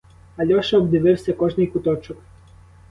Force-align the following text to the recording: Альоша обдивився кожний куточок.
Альоша 0.37 0.77
обдивився 0.77 1.33
кожний 1.33 1.67
куточок. 1.67 2.17